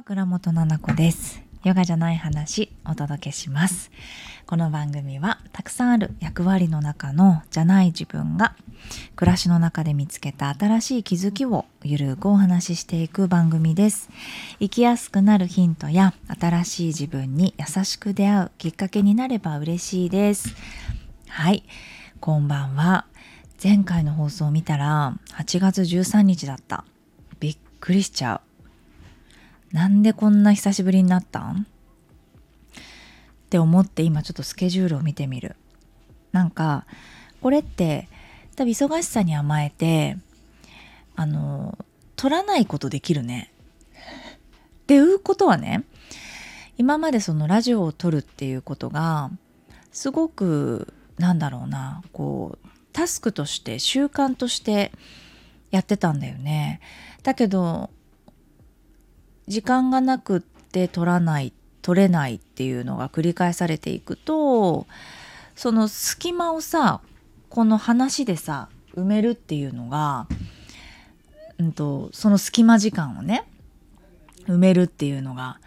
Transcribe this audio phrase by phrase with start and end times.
[0.00, 1.42] は倉本々子です。
[1.62, 3.90] ヨガじゃない話お届けします。
[4.46, 8.56] この番組はたくさんある役割の中のじゃない自分が
[9.14, 14.08] 暮らしの中で見つけた新しい気づきをゆるくお話ししていく番組です。
[14.58, 20.54] 生きやすくなるヒントや新しい自分に優しく出会うきっかけになれば嬉しいです。
[21.28, 21.62] はい。
[22.20, 23.04] こんばんは。
[23.62, 26.86] 前回の放送を見たら8月13日だった。
[27.38, 28.49] びっくりしちゃう。
[29.72, 31.60] なんでこんな久しぶりになったん？
[31.62, 31.64] っ
[33.50, 35.56] て思って今ちょっとスケジュールを見てみる。
[36.32, 36.86] なんか
[37.40, 38.08] これって
[38.56, 40.16] 多分忙しさに甘えて
[41.16, 41.78] あの
[42.16, 43.50] 取らないことできるね。
[44.82, 45.84] っていうことはね
[46.78, 49.30] 今までそのラジオを撮るっていうことが
[49.92, 54.90] すごくなんだろうなこうタスクとして習慣として
[55.70, 56.80] やってたんだよね。
[57.22, 57.90] だけど
[59.50, 64.86] 時間がなくって取らない取れないっていうのが繰り返されていくと
[65.56, 67.00] その隙間をさ
[67.48, 70.28] この話でさ埋めるっていうのが、
[71.58, 73.44] うんと、その隙間時間をね
[74.46, 75.58] 埋めるっていうのが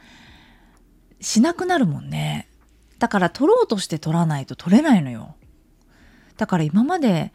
[1.19, 2.47] しなくなるもんね。
[2.99, 5.35] だから取ろうとして取らないと取れないのよ。
[6.37, 7.33] だから今まで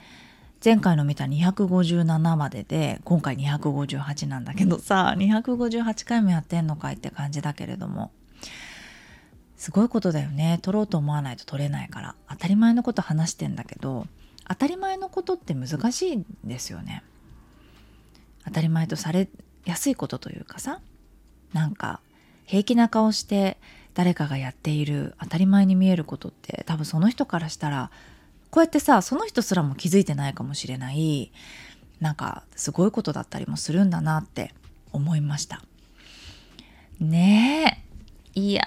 [0.64, 8.10] 前回の見た257までで今回258なんだけどさ258回もやってんのかいって感じだけれども。
[9.56, 10.60] すごいことだよね。
[10.62, 12.14] 取ろうと思わないと取れないから。
[12.28, 14.06] 当たり前のこと話してんだけど
[14.48, 17.02] 当たり前のことって難しいんですよね。
[18.44, 19.28] 当たり前とされ
[19.64, 20.80] やすいことというかさ
[21.52, 22.00] なんか
[22.46, 23.58] 平気な顔して
[23.94, 27.90] 誰かがやっている当たり前に見えることって多分その人からしたら
[28.50, 31.32] こうやってさその人すらも気づいてないかもしれない。
[32.00, 34.54] なんかすごいことだったりもするんだなって
[34.92, 35.62] 思いました。
[37.00, 37.82] ね
[38.34, 38.40] え。
[38.40, 38.62] いや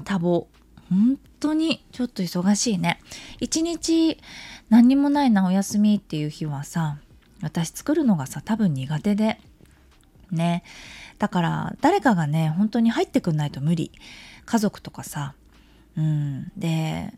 [0.00, 0.46] ー多忙
[0.90, 3.00] 本当にちょっと忙しいね。
[3.40, 4.18] 一日
[4.68, 6.98] 何にもないなお休みっていう日はさ
[7.42, 9.40] 私作るのがさ多分苦手で。
[10.30, 10.64] ね。
[11.18, 13.92] だから誰かがね本当に入ってくんないと無理。
[14.44, 15.34] 家族とかさ。
[15.96, 16.52] うん。
[16.56, 17.14] で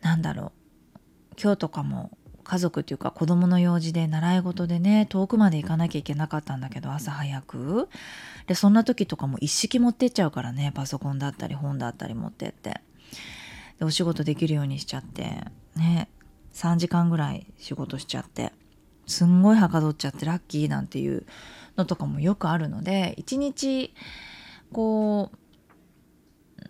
[0.00, 0.52] なんだろ
[0.96, 0.96] う。
[1.40, 2.10] 今日とかも
[2.44, 7.88] 家族っていうか子供の用事で習い事でね遠くまで行かなきゃいけなかったんだけど朝早く。
[8.46, 12.80] でそんな時とかも一式持ってっちゃうからねパソコンだったり本だったり持ってって。
[13.78, 15.44] でお仕事できるようにしちゃって。
[15.76, 16.08] ね
[16.52, 18.52] 3時間ぐらい仕事しちゃって。
[19.06, 21.26] すんごいはかどっちゃってラッキーなんていう
[21.76, 23.92] のとかもよくあるので一日
[24.72, 25.36] こう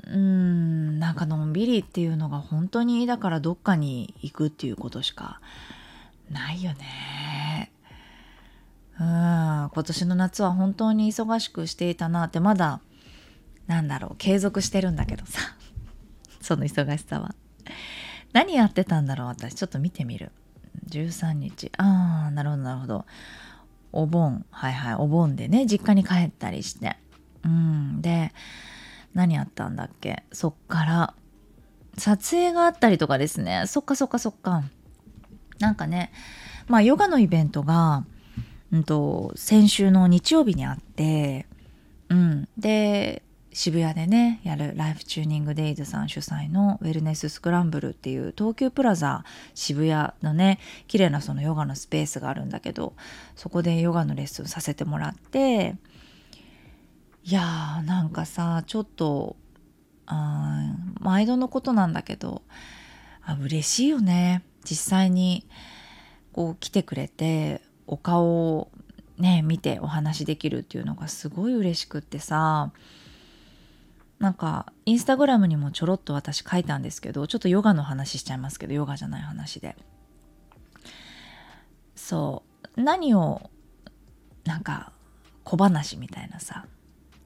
[0.06, 5.41] うんなんかのんびりっていうのが本当にだからどっかに行くっていうことしか
[6.31, 7.71] ないよね。
[8.99, 12.81] うん今年の夏は本当に忙しくしていたなってまだ
[13.66, 15.41] なんだろう継続してるんだけどさ
[16.43, 17.34] その忙しさは。
[18.32, 20.32] 何やってたんだろう私ちょっと見てみる。
[20.88, 23.06] 13日ああなるほどなるほど。
[23.93, 26.97] お盆はいはいお盆でね実家に帰ったりして。
[27.44, 28.32] うんで
[29.15, 30.25] 何あったんだっけ？
[30.32, 31.15] そっから。
[31.98, 33.65] 撮影があったりとかですね。
[33.66, 34.62] そっかそっかそっか。
[35.59, 36.12] なんかね
[36.69, 38.04] まあヨガのイベントが、
[38.72, 41.47] うんと、先週の日曜日にあって
[42.09, 42.49] うん。
[42.56, 43.22] で
[43.53, 52.94] 渋谷でねやるライフチューニングデイズさん主催のウェルネススクランブルっていう東急プラザ渋谷のね綺麗なそのヨガのスペースがあるんだけど
[53.34, 55.75] そこでヨガのレッスンさせてもらって
[57.22, 59.36] いやーなんかさちょっと
[60.06, 62.42] あ毎度のことなんだけど
[63.22, 64.42] あ嬉しいよね。
[64.64, 65.47] 実際に
[66.32, 68.70] こう来てくれてお顔を
[69.19, 72.72] ね見てお話できるっていうのがすごい嬉しくってさ
[74.19, 79.76] なんかインスタグラムにもちょろっと私書いたんですけどちょっとヨガの話しちゃいますけどヨガじゃない話で。
[81.96, 82.43] そ
[82.76, 83.50] う何を
[84.44, 84.93] なんか
[85.44, 86.64] 小話みたいなさ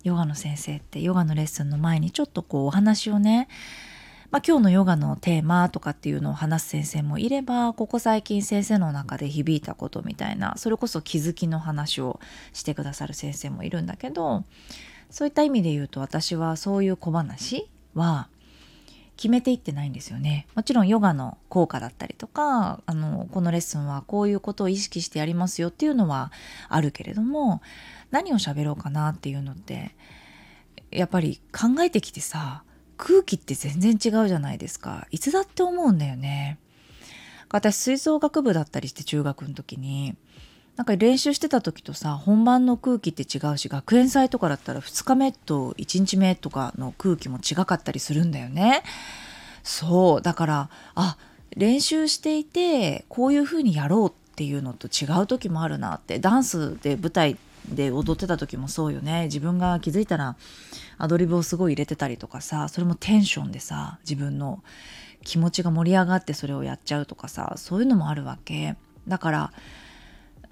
[0.04, 3.48] ヨガの先生ってヨガのレッスンの前にちょっとこうお話をね、
[4.30, 12.20] まあ、今日のヨガのテーマとかっていうのを話す先生もいればここ最近先生の中で響いたことみたいなそれこそ気づきの話を
[12.52, 14.44] してくださる先生もいるんだけど
[15.08, 18.28] そういった意味で言うと私はそういう小話は
[19.16, 20.48] 決めていってないんですよね。
[20.54, 26.32] もちろんヨガの効果だったりとかあのこのレッスンはこういうことを意識してやりますよっていうのは
[26.68, 27.62] あるけれども
[28.14, 29.96] 何を喋ろうかなっていうのって
[30.92, 32.62] やっぱり考えてきてさ
[32.96, 35.08] 空気って全然違うじゃないですか。
[35.10, 36.60] いつだって思うんだよね。
[37.50, 40.14] 私吹奏楽部だったりして中学の時に
[40.76, 48.84] なんか練習してた時とさ本番の空気って違うし学園祭とかだったら2日目と1日目とかの空気も違かったりするんだよね。
[49.64, 50.22] そう。
[50.22, 51.16] だからあ
[51.56, 56.20] 練習していてこういう風にやろうっていうのと違う時もあるなって。
[56.20, 57.36] ダンスで舞台
[57.68, 59.24] で踊ってた時もそうよね。
[59.24, 60.36] 自分が気づいたら
[60.98, 64.62] アドリブをすごい入れてたりとかさそれもテンションでさ自分の
[65.24, 68.76] 気持ちが盛り上がってそれをやっちゃうとかさそういうのもあるわけ。
[69.08, 69.52] だから、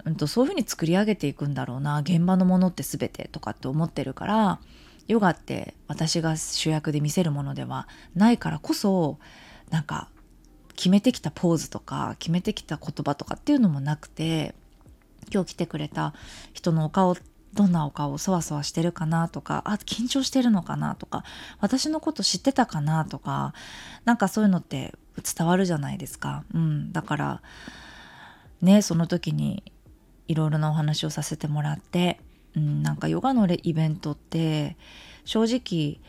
[0.05, 1.99] うんと、そういうふうに作り上げていくんだろうな。
[1.99, 4.59] 現場のものって全てとかって思ってるから
[5.07, 9.19] ヨガって私が主役で見せるものではないからこそ
[9.69, 10.09] なんか
[10.75, 14.55] 決めてきたポーズとか決めてきた言葉とかっていうのもなくて
[15.31, 16.13] 今日来てくれた
[16.53, 17.15] 人のお顔
[17.53, 21.23] どんなお顔そわそわしてるかなとかあ緊張してるのかなとか
[21.59, 23.53] 私のこと知ってたかなとか
[24.05, 24.93] なんかそういうのって
[25.37, 27.41] 伝わるじゃないですか、うん、だから
[28.61, 29.63] ねその時に
[30.27, 32.19] いろいろなお話をさせてもらって、
[32.55, 34.75] うん、なんかヨガのイベントって
[35.25, 35.99] 正直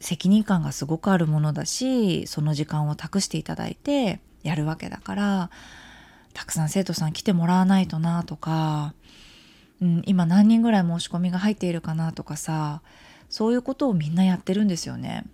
[0.00, 5.50] 責任感がすごくあるものだしその時間を託していただいてやるわけだから
[6.32, 8.94] たくさん生徒さん来てもらわないとなとか
[9.80, 12.82] うん、今何人ぐらい申し込みが入っているかなとかさ
[13.28, 15.24] そういうことをみんなやってるんですよね。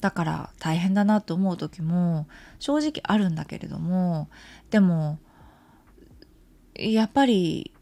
[0.00, 2.28] だから大変だなと思う時も
[2.60, 4.28] 正直あるんだけれども
[4.70, 5.18] でも
[6.76, 7.72] やっぱり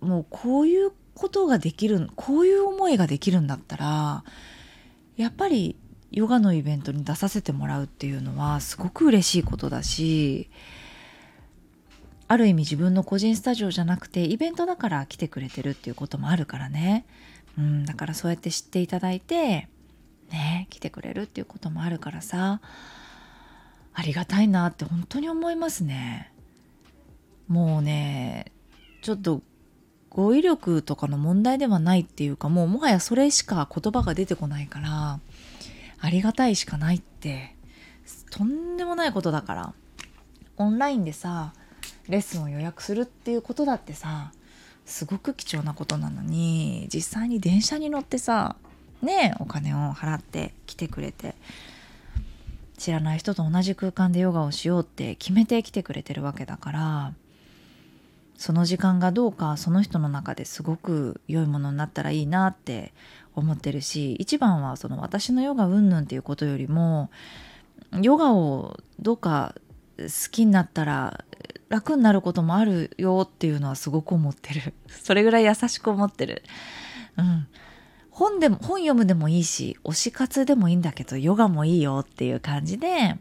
[0.00, 4.24] もうこういうことができるこういう思いができるんだったら
[5.18, 5.76] やっぱり
[6.10, 10.48] ヨガのイベントに出させてもらうっていうのはすごく嬉しいことだし
[12.28, 17.06] ある意味自分の個人スタジオじゃなくてイベントだから来てくれてるっていうこともあるからね、
[17.58, 19.68] うん、だからそうやって知っていただいて
[20.30, 22.60] ね来てくれるっていうこともあるからさ。
[23.98, 26.30] ありがたいなって本当に思いますね。
[27.48, 28.52] もうね
[29.00, 29.40] ちょっと
[30.10, 35.20] 語彙力とかの問題ではないっていうかもうもはやそれしか言葉が出てこないから
[36.00, 37.56] ありがたいしかないって
[38.30, 39.74] とんでもないことだから。
[40.58, 41.52] オンラインでさ
[42.08, 44.32] レッスンを予約するっていうことだってさ
[44.84, 48.56] すごく貴重なことなのに実際に電車に乗ってさ
[49.02, 51.34] ねお金を払って来てくれて
[52.78, 57.12] 知らない人と同じ空間でヨガをしようって決めてきてくれてるわけだから
[58.36, 62.92] その時間がどうかその人の中ですごく良いものになったらいいなって
[63.34, 67.10] 思ってるし一番はその私のヨガうんぬんっていうことよりも
[68.00, 69.54] ヨガをどうか
[69.98, 71.24] 好きになったら
[71.68, 74.74] 楽になることもあるよっていうのはすごく思ってる。
[74.88, 76.42] それぐらい優しく思ってる。
[77.16, 77.46] うん。
[78.10, 83.16] 本でも本読むでもいいし推し活でもいいんだけどヨガもいいよっていう感じで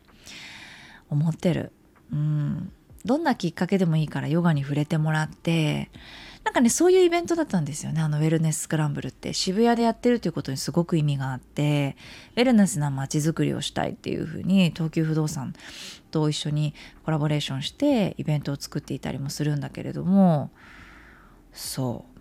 [1.10, 1.72] 思ってる。
[2.12, 2.72] うん。
[3.04, 5.90] どんなきっかけでもいいからヨガに触れてもらって
[6.46, 8.02] なんかねそういうイベントだったんですよね。
[8.02, 9.34] あのウェルネススクランブルって。
[9.34, 11.98] 渋谷でやってるということにすごく意味があって。
[12.36, 15.54] ウェルネスな街づくりをしたいっていうふうに東急不動産
[16.12, 20.52] と一緒にコラボレーションしてイベントを作っていたりもするんだけれども。
[21.52, 22.16] そう。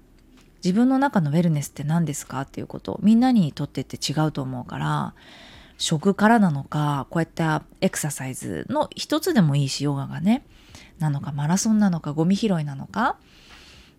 [0.64, 5.12] 自分の中のウェルネスって何ですかっていうことみんなにとってって違うと思うから
[5.76, 10.46] 食からなのかこういったエクササイズの一つでもいいしヨガがね。
[10.98, 13.18] なのかマラソンなのかゴミ拾いなのか。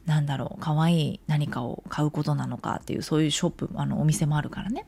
[0.05, 4.85] なんだろう可愛い何かを買うことなのかっていうそういうショップあのお店もあるからね。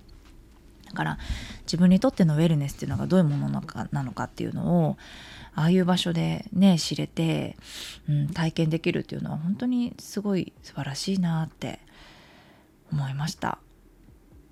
[0.86, 1.17] だから
[1.63, 4.97] 自分にとってのウェルネスっていうのがどういうものなのかなのかっていうのを
[5.53, 7.57] ああいう場所でね知れて、
[8.07, 11.79] うん、体験できるっていうのは本当にすごい素晴らしいなって
[12.91, 13.57] 思いました。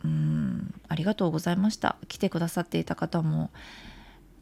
[0.03, 1.95] うんありがとうございました。
[2.07, 3.49] 来てくださっていた方も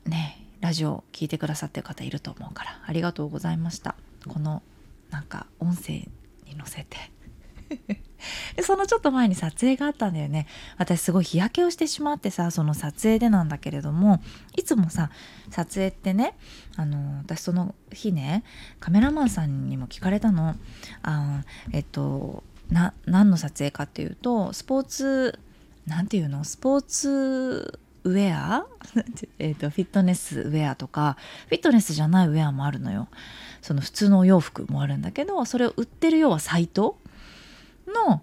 [0.05, 3.95] ねラジオ聞いてくださってる方いると思うからありがとうございました。
[4.27, 4.63] この
[5.13, 6.09] なんか音声に
[6.57, 6.97] 載せて。
[8.55, 10.47] でそのちょっと前に撮影があったんだよね。
[10.77, 14.21] 私すごい日焼けをしてしまってさその撮影でなんだけれども
[14.55, 15.11] いつもさ
[15.49, 16.35] 撮影ってね
[16.75, 18.43] あの私その日ね
[18.79, 20.55] カメラマンさんにも聞かれたの。
[21.03, 25.39] あえっとな何の撮影かっていうとスポーツ
[25.85, 26.43] 何て言うの？
[26.43, 28.65] スポーツウェア？
[29.39, 31.17] えとフィットネスウェアとか
[31.49, 33.09] フィットネスじゃないウェアもあるのよ。
[33.63, 36.99] その普通のお洋服もあるんだけどそれを売ってる要はサイト
[37.87, 38.21] の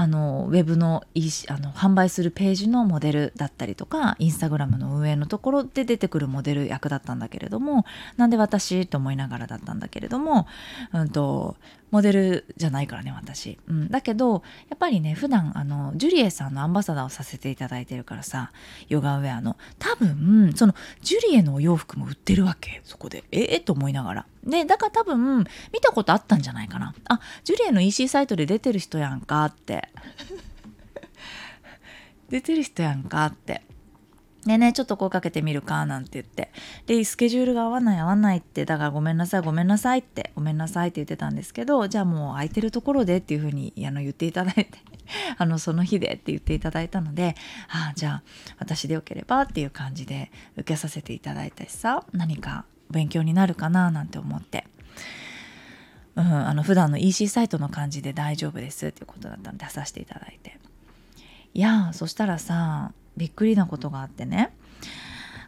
[0.00, 1.02] あのウェブの
[1.48, 7.84] あの販売するページのモデルだったりとかインスタグラムの運営のところで出てくるモデル役だったんだけれども
[8.16, 10.46] なんで私と思いながらだったんだけれども、
[10.92, 11.56] うんと、
[11.90, 18.52] モデルじゃないからね私、うん、だけどやっぱりね普段あのジュリエさんのアンバサダーをさせていただいてるからさ
[18.88, 19.56] ヨガウェアの。
[19.80, 23.24] 多分そのジュリエのお洋服も売ってるわけそこで。
[23.32, 23.56] ええ？
[23.56, 24.26] ー、と思いながら。
[24.48, 26.94] でだから多分見たことあったんじゃないかな。
[27.08, 29.88] あジュリエの EC サイトで出てる人やんかって。
[32.30, 33.62] 出てる人やんかって。
[34.46, 36.50] でね、ちょっと声かけてみるかなんて言って。
[36.86, 44.68] で、スケジュールが合わない合わないって、だからごめんなさいごめんなさいって、ごめんなさいって言ってたんですけど、じゃあもう空いてるところでっていうふうにあの言っていただいて、
[45.36, 47.34] あの、その日でって言っていただいたので、
[47.68, 48.22] ああ、じゃあ
[48.58, 54.66] 私でよければっていう感じで受けさせていただいたしさ、何か勉強になるかななんて思って。
[56.16, 60.58] うん、あの普段の EC サイトの感じで大丈夫ですっていうことだったので出させていただいて。
[61.54, 64.52] いやそしたらさびっくりなことがあってね。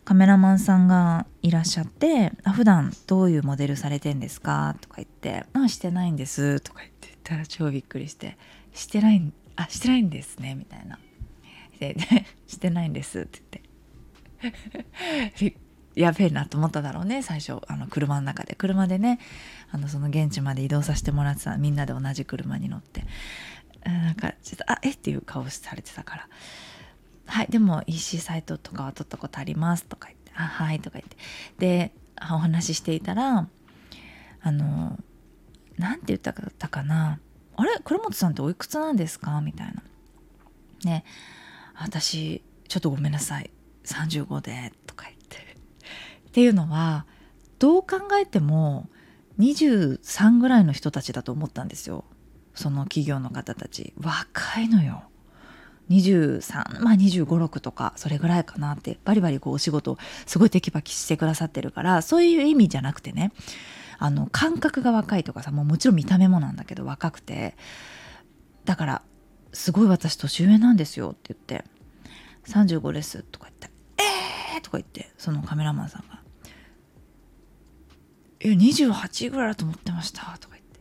[0.05, 8.37] カメラマンさんがいらっしゃって「あ普段どういうモデルされてんですか?」とか言って「あしてないんです」とか言って言ったら超びっくりして
[8.75, 10.99] 「してないあしてないんですね」みたいな
[11.79, 11.97] 「で
[12.49, 13.63] してないんです」って
[14.41, 15.55] 言って。
[15.95, 17.61] やべえなと思っただろうね最初。
[17.67, 18.55] あの車の中で。
[18.55, 19.19] 車でね
[19.71, 23.05] あのその現地まで移動させてもらってたみんなで同じ車に乗って。
[23.85, 24.91] なんかちょっと「あえ？
[24.91, 26.29] っ?」ていう顔されてたから。
[27.27, 31.17] はいでも EC サイトとかは撮ったことあります」とか言って「あはい」とか言って。
[31.59, 31.93] で
[32.23, 33.49] お話ししていたら
[34.43, 34.99] あの
[35.79, 37.19] 何て言ったかかな
[37.57, 37.79] 「あれ？
[37.85, 39.83] 倉本さんっておいくつなんですか?」みたいな。
[40.85, 41.05] ね。
[41.75, 43.51] 私ちょっとごめんなさい。
[43.85, 45.20] 35でとか言って。
[46.31, 47.07] っていうのは
[47.59, 48.89] どう考えても
[49.41, 52.05] 23ぐらいの人たちだと思ったんですよ。
[52.55, 53.95] その企業の方たち。
[54.01, 55.05] 若いのよ。
[55.89, 59.01] 23まあ2 5 6とかそれぐらいかなって。
[59.05, 63.33] バリバリこうお仕事すごいテキパキしてくださってるからそういう意味じゃなくてね。
[63.99, 67.57] あの感覚が若いとかさもうもちろん見た目もなんだけど若くて。
[68.65, 69.03] だから
[69.53, 71.65] すごい私年上なんですよって言って
[72.47, 73.71] 35ですとか言って
[74.55, 76.20] えーとか言ってそのカメラマンさんが。
[78.41, 80.81] え28ぐらいだと思ってましたとか言って。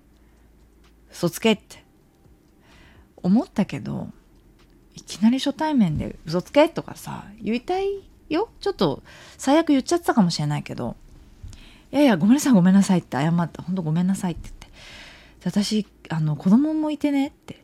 [1.11, 1.83] 嘘つけって。
[3.21, 4.07] 思ったけど
[4.95, 8.49] いきなり初対面で嘘つけとかさ言いたいよ。
[8.61, 9.03] ちょっと
[9.37, 10.95] 最悪言っちゃってたかもしれないけど。
[11.91, 13.61] いやいやごめんなさいごめんなさいって謝った。
[13.63, 14.67] 本当ごめんなさいって言って。
[15.43, 17.63] 私あの子供もいてねって。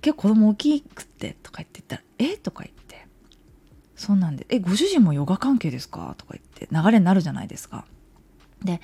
[0.00, 1.96] 結構子供大きくってとか言ってた。
[1.96, 2.36] らえ？
[2.38, 3.06] とか言って。
[3.94, 6.14] そうなんでえご主人もヨガ関係ですか？
[6.16, 7.84] とか言って流れになるじゃないですか。
[8.64, 8.80] で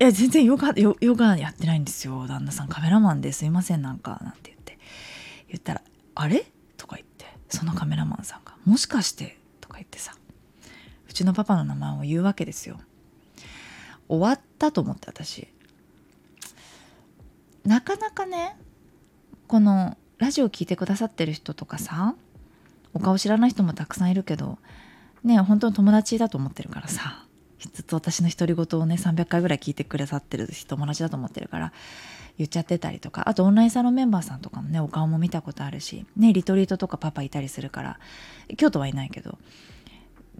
[0.00, 2.26] いや全然ヨガヨガやってないんですよ。
[2.26, 3.44] 旦那さんカメラマンです。
[3.44, 4.78] いませんなんかなんて言って。
[5.48, 5.82] 言ったら
[6.14, 6.44] あれ？
[6.76, 7.26] とか言って。
[7.48, 10.14] そのカメラマンさんが「もしかして」とか言ってさ。
[11.08, 12.80] うちのパパの名前を言うわけですよ。
[14.08, 15.46] 終わったと思って私。
[17.64, 18.56] なかなかね
[19.46, 22.16] このラジオ聞いてくださってる人とかさ
[22.94, 24.58] お顔知らない人もたくさんいるけど
[25.22, 27.26] ね本当に友達だと思ってるからさ。
[27.72, 31.72] ずっと私の独り言をね300回ぐらい聞いてくださってる友達だと思ってるから
[32.38, 37.98] 言っちゃってたりとかあとオンラインサロンメンバーさんとかもねお顔も見たことあるしねリトリートとかパパいたりするから
[38.56, 39.38] 京都はいないけど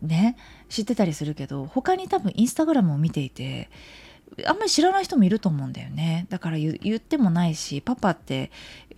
[0.01, 0.37] ね
[0.69, 3.69] 知ってたりするけど他に多分インスタグラムを見ていて
[4.47, 6.27] あんまり知らない人もいると思うんだよね。
[6.31, 8.51] だから言ってもないしパパって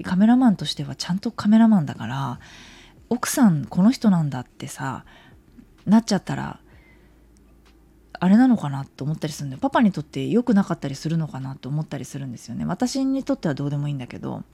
[0.04, 2.38] カメラマンとしてはちゃんとカメラマンだから
[3.08, 5.04] 奥さんこの人なんだってさ
[5.86, 6.60] なっちゃったら
[8.24, 9.60] あれなのかなと思ったりするんだよ。
[9.60, 12.64] パパにとって良くなかったりするのかなと思ったりするんですよね。
[12.64, 14.44] 私にとってはどうでもいいんだけど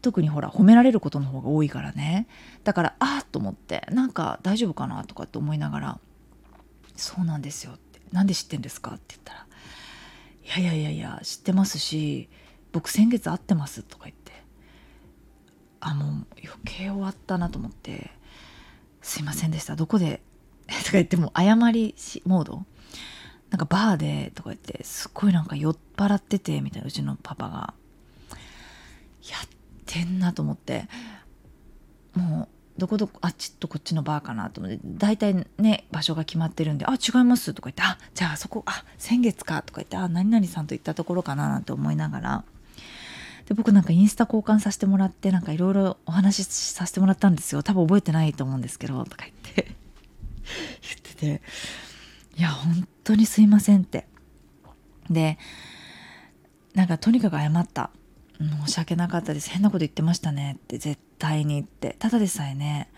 [0.00, 2.26] 特にほら褒められることの方が多いからね。
[2.64, 6.00] だからああと思ってなんか大丈夫かなとかって思いながら
[6.96, 9.46] 「そうなんですよ」って「なんで知ってんですか?」って言ったら
[10.60, 12.28] 「いやいやいやいや知ってますし
[12.72, 14.32] 僕先月会ってます」とか言って
[15.78, 18.10] あもう余計終わったなと思って
[19.00, 19.76] 「すいませんでした。
[19.76, 20.22] どこで
[20.80, 22.64] とか言っても謝りしモード？
[23.50, 27.74] なんかバーでとか言ってすっごいなんか酔っ払っててみたいなうちのパパが。
[29.30, 29.48] やっ
[29.86, 30.88] てんなと思って。
[32.14, 34.80] もうどこどこあっちとこっちのバーかなと思って。
[34.84, 42.44] 大体ね場所が決まってるんで「あ違います」とか言って「あじゃあそこあ先月か」とか言って「あ何々さんと行ったところかな」なんて思いながら。
[43.46, 47.62] で僕なんかインスタ交換させてもらってなんかいろいろお話しさせてもらったんですよ。
[47.62, 49.71] 多分覚えてないと思うんですけどとか言って。
[50.82, 51.42] 言ってて
[52.36, 54.06] いや本当にすいませんって。
[55.10, 55.38] で
[56.74, 57.90] なんかとにかく謝った。
[58.66, 59.50] 申し訳なかったです。
[59.50, 61.96] 変なこと言ってましたねって絶対に言って。
[61.98, 62.90] ただでさえね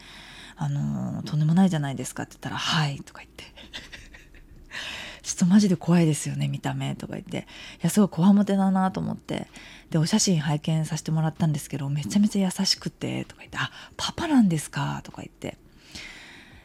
[0.56, 3.44] あのとんでもないじゃないですかって言ったら「はい」とか言って。
[5.22, 7.38] ちょっとマジで怖いですよね見た目とか言って。
[7.38, 7.42] い
[7.82, 9.48] やすごいこわもてだなと思って。
[9.90, 15.58] でお写真拝見させてもらったんですけどめちゃめちゃ優しくてとか言って「あパパなんですか」とか言って。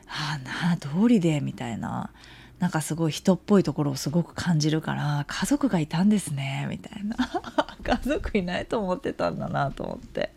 [0.09, 2.11] ああな通りでみたいな。
[2.59, 7.15] なんかすごい人っぽいところをすごく感じるから家族がいたんですねみたいな。
[7.81, 10.31] 家族いないと思ってたんだなと思って。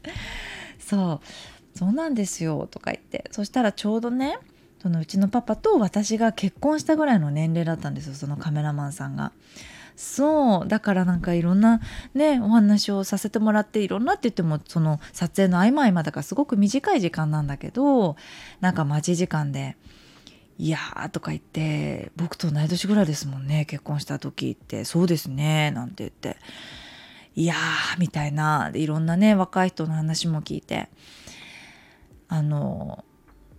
[0.78, 1.78] そう。
[1.78, 3.28] そうなんですよとか言って。
[3.32, 4.38] そしたらちょうどね
[4.82, 9.32] そのうちのパパと私が結婚したぐらいの年齢だったんですよそのカメラマンさんが。
[9.96, 11.80] そうだからなんかいろんな
[12.14, 18.16] ねお話をさせてもらっていろんなって言ってもその撮影の合間合間だからすごく短い時間なんだけど
[18.60, 19.76] なんか待ち時間で
[20.58, 20.78] 「いや」
[21.12, 24.84] とか言って「僕と同い年ぐらいですもんね結婚した時って。
[24.84, 26.36] そうですね」なんて言って
[27.36, 27.54] 「いや」
[27.98, 28.70] みたいな。
[28.74, 30.88] いろんなね若い人の話も聞いて。
[32.32, 33.04] あの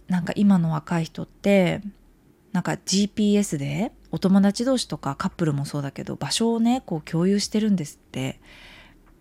[0.08, 1.82] なんか今の若い人って
[2.54, 8.40] なんか GPS でお友達同士とかカップルもそうだけど場所をねこう共有してるんですって。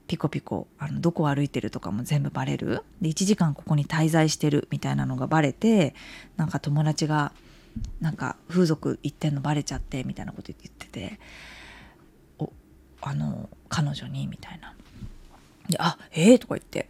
[0.08, 2.82] ピコピコあのどこを歩いてるとかも全部バレる。
[3.00, 5.94] で1時間ここに滞在してるみたいなのがバレて
[6.36, 7.32] なんか友達が
[8.00, 11.18] なんか風俗行ってんのバレちゃってみたいなこと言ってて
[12.38, 12.52] お
[13.00, 14.74] あの彼女にみたいな。
[15.70, 16.88] であえー、とか言って。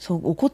[0.00, 0.50] そう怒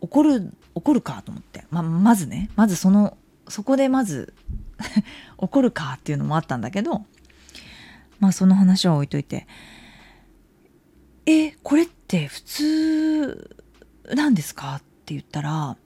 [0.00, 3.16] 怒る怒るかと思って、ままずねまずその
[3.48, 4.34] そこでまず
[5.38, 7.04] 怒るかっていうのもあったんだけど
[8.20, 9.46] まあその話は置いといて
[11.26, 13.58] えこれって普通
[14.14, 14.76] なんですか？
[14.76, 15.76] って言ったら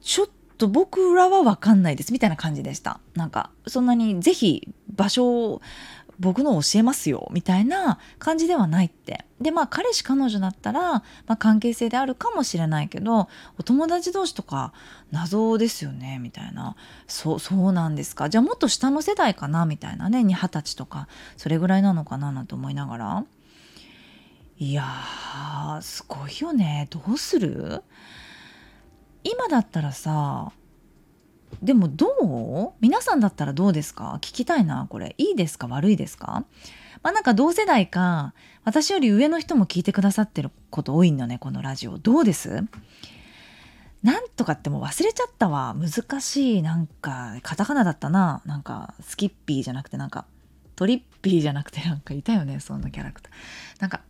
[0.00, 0.28] ちょっ
[0.58, 3.00] と僕らは分かんないですみたいな感じでした。
[3.14, 5.60] なんかそんなにぜひ場所
[6.18, 9.24] 僕の教えますよみたいな感じではないって。
[9.40, 14.72] でまあ彼氏彼女だったら、まあ、関係性であるかもしれないけどお友達同士とか
[15.10, 16.74] 謎ですよねみたいな。
[17.06, 18.30] そうそうなんですか。
[18.30, 23.24] じゃあもっと下の世代かなみたいなね二十歳とかそれぐらいなのかななんて思いながら。
[24.58, 24.84] いや
[25.82, 26.88] すごいよね。
[26.88, 27.82] どうする？
[29.22, 30.52] 今だったらさ
[31.62, 32.72] でもどう？
[32.80, 34.18] 皆さんだったらどうですか？
[34.20, 35.14] 聞きたいなこれ。
[35.18, 35.66] いいですか？
[35.66, 36.44] 悪いですか？
[37.02, 41.98] まあなんか同世代か私より上の人も聞いてくださってること多いのねこのラジオ。
[41.98, 42.64] どうです？
[44.02, 45.74] なんとかってもう忘れちゃったわ。
[45.74, 48.42] 難しいなんかカタカナだったな。
[48.44, 50.26] なんかスキッピーじゃなくてなんか
[50.76, 53.32] トリッピーじゃなくてなんかいたよねそんなキャラクター。
[53.80, 54.02] なんか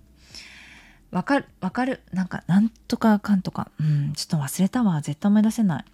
[1.13, 2.01] わかるわかる。
[2.13, 3.71] なんかなんとかかんとか。
[3.81, 5.01] うんちょっと忘れたわ。
[5.01, 5.85] 絶対思い出せない。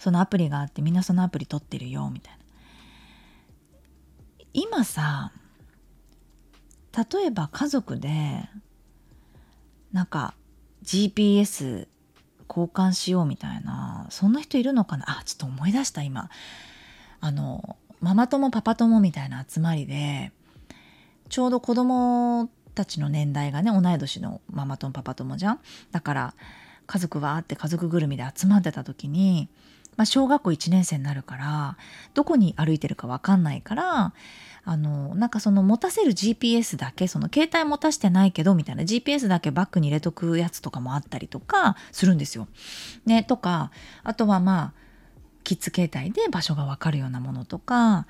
[0.00, 2.38] そのアプリがあってみんなそのアプリ取ってるよみたいな。
[4.52, 5.30] 今さ
[7.12, 8.48] 例えば家族で
[9.92, 10.34] なんか
[10.82, 11.86] GPS
[12.48, 15.20] 交換しようみたいなそんな人いるのかな？
[15.20, 16.30] あちょっと思い出した今。
[17.20, 20.32] あのママ友パパ友みたいな集まりで
[21.28, 25.60] ちょうど子供たちの年代がね同い年のママ友パパ友じゃん？
[25.92, 26.34] だから
[26.86, 29.48] 家族はあって家族ぐるみで集まってた時に
[30.00, 31.76] まあ、小学校1年生になるから
[32.14, 34.14] どこに歩いてるか分かんないから
[34.64, 42.48] あのなんかその持たせる GPS だけその携帯持たしてないけどみたいな GPS だけバッグに入れとくやつとかもあったりとかするんですよ。
[43.04, 44.72] ねとかあとはまあ
[45.44, 48.06] キッズ携帯で場所が分かるようなものとか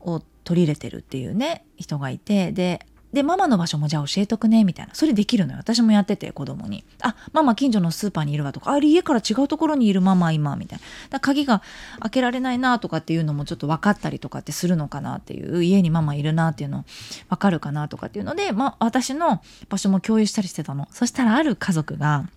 [0.00, 2.84] を取り入れてるっていうね人がいてで
[3.14, 4.94] で、ママの場所もじゃあ教えとくね、みたいな。
[4.94, 5.58] それできるのよ。
[5.58, 6.84] 私もやってて、子供に。
[7.00, 10.84] あ、ママ近所のスーパーにいるわとか、あれ家から違うところにいるママ今、みたいな。
[11.10, 11.62] だ鍵が
[12.00, 16.84] 開けられないなとかっていうのもちょっと分かったりとかってするのかなっていう、家にママいるなっていうの
[17.30, 20.88] 分かるかなとかっていうので、まあ私の場所も共有したりしてたの。
[20.90, 22.28] そしたらある家族が、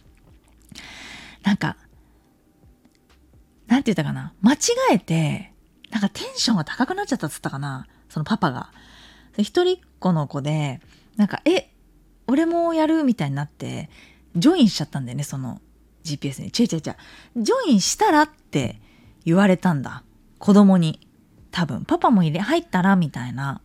[1.43, 1.75] なんか、
[3.65, 4.33] なんて言ったかな。
[4.41, 4.57] 間違
[4.91, 5.51] えて、
[5.89, 7.87] なんかテンションが高くなっちゃったっつったかな。
[8.09, 8.71] そのパパが。
[9.37, 10.81] で一人っ子の子で
[11.15, 11.71] なんか「え
[12.27, 13.89] 俺もやる?」みたいになって
[14.35, 15.61] ジョインしちゃったんだよねその
[16.03, 16.97] GPS に「ちゃいちゃいちゃ
[17.37, 18.81] ジョインしたら?」って
[19.23, 20.03] 言われたんだ。
[20.39, 21.05] 子供に。
[21.51, 21.83] 多分。
[21.83, 23.61] パパも入れ入ったらみたいな。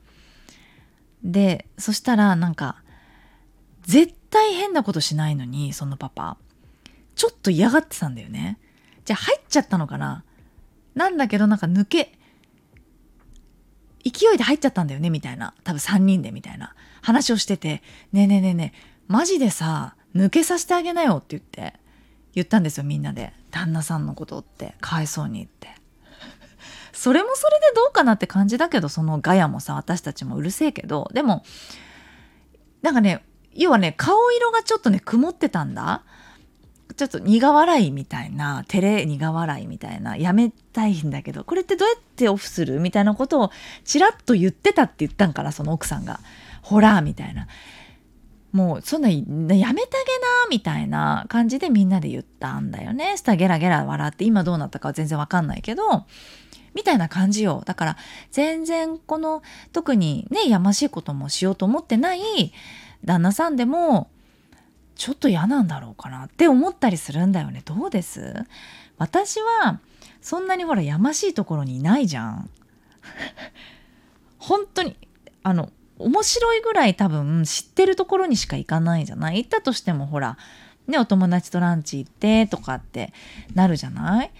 [1.22, 2.82] でそしたらなんか
[3.82, 6.37] 絶対変なことしないのにそのパパ。
[7.14, 8.58] ちょっと嫌がってたんだよね。
[9.04, 10.24] じゃあ入っちゃったのかな。
[10.94, 12.18] なんだけどなんか抜け
[14.04, 15.54] 勢いで入っちゃったんだよねみたいな。
[15.64, 16.74] 多分3人でみたいな。
[17.02, 21.80] 話をしてて「ねえねえねえねえマジでさ抜けさせてあげなよ」って言って
[22.34, 23.32] 言ったんですよみんなで。
[23.50, 25.68] 旦那さんのことってかわいそうにって。
[26.92, 31.42] それもそれでどうかなって感じだけどそのガヤもさ私たちもうるせえけどでも
[32.82, 36.04] なんかね要はね顔色がちょっとね曇ってたんだ。
[36.94, 43.50] ちょっと苦笑いみたいな照れ苦笑いみたいなやめたいんだけどこれってどうやってオフするみたいなことを
[43.85, 46.20] ちらっと言ってたって言ったんかなその奥さんが。
[46.62, 47.48] ほらみたいな。
[48.52, 49.83] もうそんなやめてあげな
[50.50, 53.16] みたいな感じでみんなで言ったんだよね。
[53.16, 56.05] したらゲラゲラ笑って今どうなったかは全然わかんないけど
[56.74, 57.62] みたいな感じよ。
[57.64, 57.96] だから
[58.31, 62.52] 全然この特にねやましいこともしようと思ってない
[63.05, 64.11] 旦那さんでも
[65.02, 67.62] ちょっと嫌なんだろうかなって思ったりするんだよね。
[67.64, 68.44] どうです？
[68.98, 69.80] 私は
[70.20, 72.48] そんなにほらやましいところにいないじゃん。
[74.38, 74.96] 本当に
[75.42, 79.38] あの面白いぐらい多分知ってるところにしか行かないじゃない？
[79.38, 80.38] 行ったとしてもほら
[80.86, 83.12] ねお友達とランチ行ってとかって
[83.54, 84.30] なるじゃない？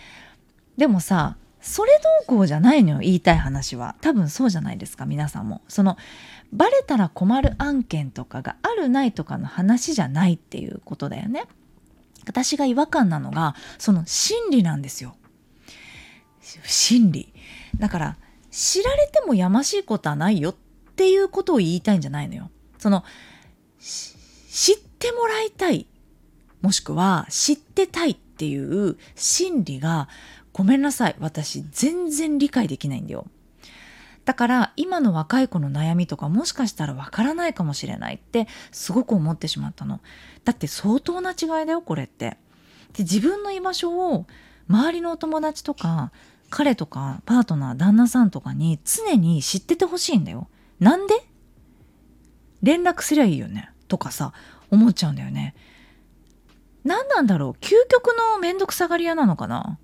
[0.77, 3.97] でもさそれどうこうじゃないのよ言いたい話は。
[4.01, 5.61] 多分そうじゃないですか皆さんも。
[5.67, 5.97] その
[6.53, 11.45] バレたら困る案件とかがあるないとかの話じゃないっていうことだよね。
[12.27, 15.17] 私が違和感なのがその心理なんですよ。
[16.65, 17.33] 心理。
[17.79, 18.17] だから
[18.51, 20.55] 知られてもやましいことはないよっ
[20.95, 22.51] ていうことを言いたいんじゃないのよ。
[22.79, 23.03] その
[23.81, 25.87] 知ってもらいたい。
[26.61, 30.09] もしくは知ってたいっていう心理が
[30.53, 31.17] ごめんなさい。
[31.19, 33.27] 私全然理解できないんだよ。
[34.25, 40.01] だから今の若い子の悩みとかもしかしたらわからないかもしれないってすごく思ってしまったの。
[40.45, 42.37] だって相当な違いだよこれって。
[42.93, 44.27] で自分の居場所を
[44.69, 46.13] 周りのお友達とか
[46.51, 50.49] 彼とかパートナー旦那さんとかに常に知っててほしいんだよ。
[50.79, 51.15] なんで？
[52.63, 54.33] 連絡すりゃいいよねとかさ
[54.71, 55.57] 思っちゃうんだよね
[56.85, 59.81] 何なんだろう究極のめんどくさがり屋なのかな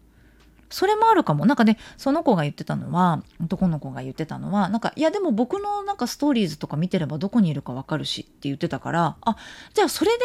[0.70, 1.46] それもあるかも。
[1.46, 9.37] なんかねその子が言ってたのは男の子が言ってたのはなんかいやでも僕のなんかストーリーズとか見てればどこにいるかわかるしって言ってたからあ
[9.74, 10.24] じゃあそれで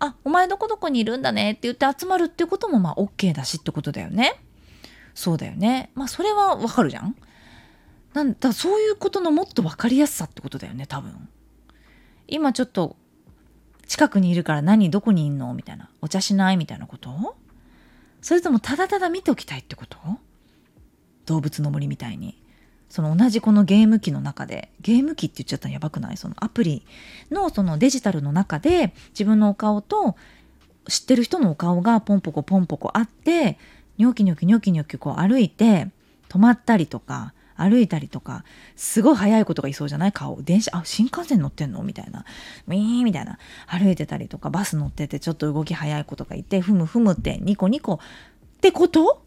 [0.00, 4.34] あお前どこどこにいるんだねって言って集まるってこともまあ OK だしってことだよね。
[5.14, 5.90] そうだよね。
[5.94, 7.16] まあそれはわかるじゃん。
[8.12, 11.28] なんだそういうことのもっと分かりやすさってことだよね多分。
[12.26, 12.96] 今ちょっと
[13.86, 15.54] 近くにいるから何どこにいんの？
[15.54, 15.88] みたいな。
[16.00, 16.56] お茶しない？
[16.56, 17.36] みたいなこと？
[18.24, 19.98] それともただただ見ておきたいってこと？
[21.26, 22.42] 動物の森みたいに。
[22.88, 24.70] その同じこのゲーム機の中で。
[24.80, 26.16] ゲーム機って言っちゃったらやばくない？
[26.16, 26.86] そのアプリ
[27.30, 30.16] のそのデジタルの中で自分のお顔と
[30.88, 33.58] 知ってる人のお顔がポンポコポンポコあって
[33.98, 35.88] ニョキニョキニョキニョキこう歩いて
[36.30, 38.44] 止まったりとか歩いたりとか
[38.76, 40.12] すごい速いことがいそうじゃない？
[40.12, 41.82] 顔電車あ新幹線乗ってんの？
[41.82, 42.24] みたいな。
[42.66, 43.38] ウィーンみたいな。
[43.66, 47.94] 歩いてたりとかバス乗っててちょっと動き速い子とかいてふむふむってニコニコ。
[47.94, 47.98] っ
[48.60, 49.22] てこと？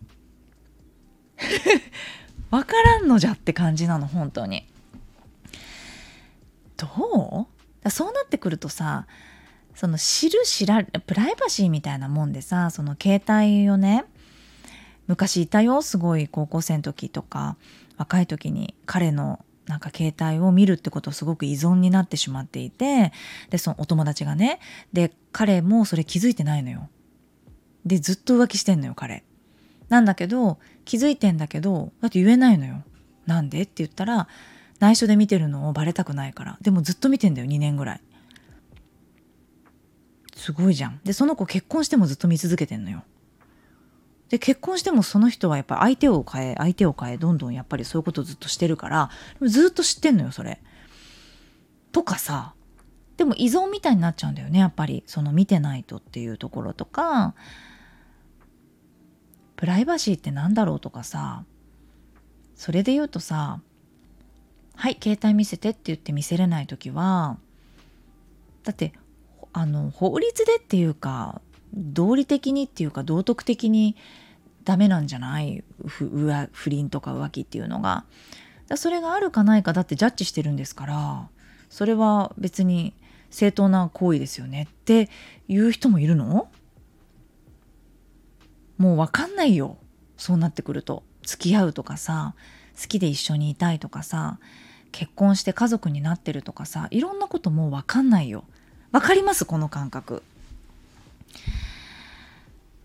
[2.52, 4.68] わからんのじゃって感じなの本当に。
[6.76, 7.48] ど
[7.86, 7.90] う？
[7.90, 9.08] そうなってくるとさ
[9.74, 14.04] その知る知らプライバシーみたいなもんでさその携帯をね
[15.08, 17.56] 昔いたよすごい高校生の時とか。
[17.98, 23.12] 若い時に彼のなんか携帯を見るってことすごく依存になってしまっていて
[23.50, 24.60] でそのお友達がね
[24.94, 26.90] で彼もそれ気づいてないのよ。
[27.86, 29.24] でずっと浮気してんのよ彼。
[29.90, 32.84] なんだけど気づいてんだけどだって言えないのよ。
[33.26, 34.28] なんでって言ったら
[34.80, 36.58] 内緒で見てるのをバレたくないから。
[36.62, 38.02] でもずっと見てんだよ2年ぐらい。
[40.36, 41.02] すごいじゃん。
[41.04, 43.04] でその子結婚してもずっと見続けてんのよ。
[44.30, 49.10] で結婚してもその人はやっぱり相手を変え相手を変えどんどんやっぱりそういうことずっとしてるから
[49.42, 50.62] ずっと知ってんのよそれ。
[51.92, 52.54] とかさ
[53.16, 57.34] でも依存みたいになっちゃうんだよねやっぱりその見てないとっていうところとか
[59.56, 61.44] プライバシーって何だろうとかさ
[62.56, 63.62] それで言うとさ
[64.76, 67.38] 「はい携帯見せて」って言って見せれない時は
[68.64, 68.94] だって
[69.54, 71.42] あの法律でっていうか
[71.78, 73.96] 道理的にっていうか道徳的に
[74.64, 75.64] ダメなんじゃない？
[75.86, 78.04] 不倫とか浮気っていうのが。
[78.76, 81.30] それがあるかないかだってジャッジしてるんですから。
[81.70, 82.94] それは別に
[83.30, 84.68] 正当な行為ですよね。
[84.70, 85.10] って
[85.48, 86.50] いう人もいるの？
[88.78, 89.78] もう分かんないよ。
[90.18, 91.04] そうなってくると。
[91.24, 92.36] 付き合うとかさ
[92.82, 94.40] 好きで一緒にいたいとかさ
[94.92, 98.44] 結婚して家族になってるとかさいろんなこともう分かんないよ。
[98.92, 99.46] 分かります？
[99.46, 100.24] この感覚。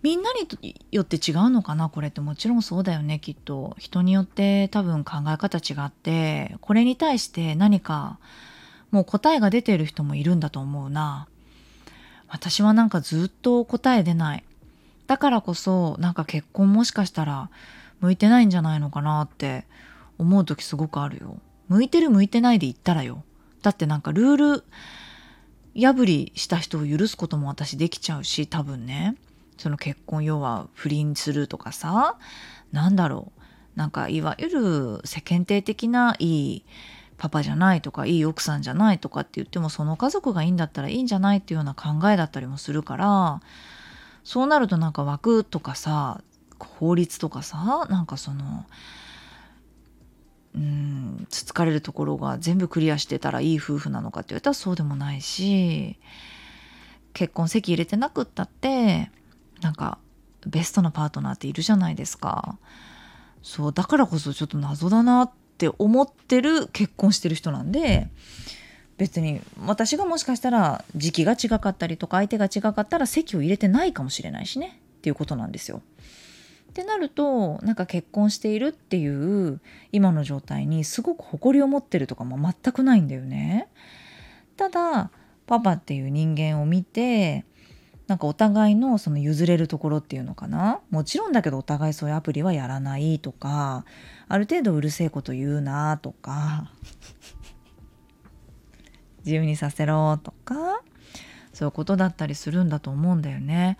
[0.02, 1.88] みんなによって違うのかな？
[1.88, 3.76] これってもちろんそうだよねきっと。
[3.78, 8.18] 人によって多分考え方違ってこれに対して何か
[8.90, 11.28] もう答えが出てる人もいるんだと思うな。
[12.28, 14.44] 私はなんかずっと答え出ない。
[15.06, 17.50] だからこそなんか結婚もしかしたら
[18.00, 19.64] 向いてないんじゃないのかなって
[20.18, 21.38] 思う時すごくあるよ。
[21.68, 23.22] 向いてる向いてないで言ったらよ。
[23.62, 24.64] だってなんかルール
[25.80, 29.14] 破りした人を許すことも私できちゃうし多分ね。
[29.62, 32.16] その結婚要は不倫するとかさ
[32.72, 33.42] なんだろう。
[33.76, 36.64] なんかいわゆる世間体的ないい
[37.16, 43.40] パパじゃないとかいい奥さんじゃないとかって言ってもその家族がいいんだったらいいんじゃないっていうような考えだったりもするから
[44.24, 46.20] そうなるとなんか枠とかさ
[46.58, 48.66] 法律とかさなんかその
[50.54, 55.98] うんつつかれるところが全部クリアしてたらいい夫婦なのかって言われたらそうでもないし
[57.14, 59.10] 結婚籍入れてなくったって
[59.62, 59.98] なんか
[60.46, 62.58] ベストなパートナーっているじゃないですか。
[63.42, 68.08] そうだからこそちょっと謎だなって思ってる結婚してる人なんで
[68.98, 75.82] 別に私がもしかしたら時期が違かったりとか相手が違かったら籍を入れてないかもしれないしねっていうことなんですよ。
[76.70, 83.68] ってなるとなんか結婚しているっていう今の状態にすごく誇りを持ってるとかも全くないんだよね。
[84.56, 85.10] ただ
[85.46, 87.44] パパっていう人間を見て
[88.12, 90.80] なんかお互いのその譲れるところっていうのかな？
[90.90, 93.86] もちろんだけどお互いそういうアプリはやらないとか
[94.28, 96.70] ある程度うるせえこと言うなとか
[99.24, 100.82] 自由にさせろとか
[101.54, 103.78] そういうことだったりするんだと思うんだよね。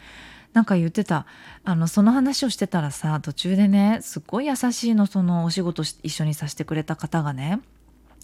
[0.54, 1.26] なんか言ってた
[1.62, 7.60] あのその話をしてたらさ途中でねすっごい優しいのそのお仕事一緒にさせてくれた方がね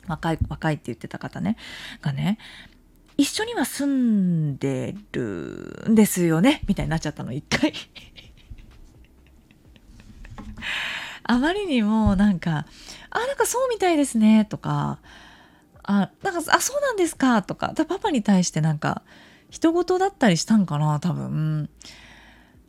[0.07, 1.59] 若い若いって言ってた方ね
[2.01, 2.39] がね
[3.19, 6.63] 一緒には住んでるんですよね？
[6.69, 7.75] みたいになっちゃったの一回
[11.25, 12.65] あまりにもなんか
[13.11, 15.01] 「あなんかそうみたいですね」とか
[15.83, 19.03] 「あなんかあそうなんですか」とかパパに対してなんか
[19.51, 21.69] 人事だったりしたんかな多分。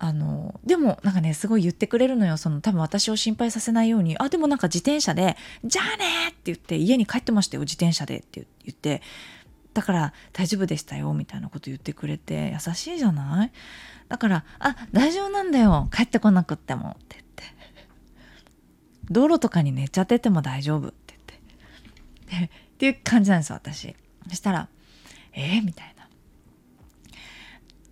[0.02, 5.36] あのでもなんかねすごい言ってくれるのよその多分私を心配させないように「あでもなんか自転車で
[5.66, 9.02] 「じゃあね!」って言って家に帰ってましたよ自転車でって言って
[9.74, 13.52] だから大丈夫でしたよみたいなこと言ってくれて優しいじゃない？
[14.08, 17.44] だから「あ大丈夫なんだよ帰ってこなくっても」って言って
[19.12, 21.16] 「道路とかに寝ちゃってても大丈夫」って
[22.28, 22.46] 言って。
[22.46, 23.96] っていう感じなんですよ私。
[24.30, 24.70] そしたら
[25.34, 26.00] 「えー?」みたいな。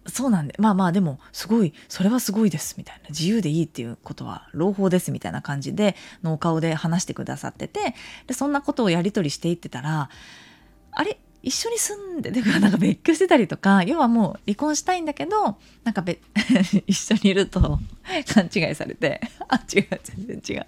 [0.10, 3.10] そうなんでまあまあでもすごいそれはすごいですみたいな。
[3.10, 7.94] 自由でいいっていうことは朗報ですみたいな感じでのお顔で話してくださってて
[8.26, 10.10] でそんなことをやり取りしていってたら
[10.92, 11.20] あれ？
[11.44, 16.20] 一緒に住んで、なんか別居してたりとか、要はもう離婚したいんだけど、なんか別
[16.88, 17.80] 一緒にいると
[18.34, 20.66] 勘違いされて、 あ、違う、全然違う。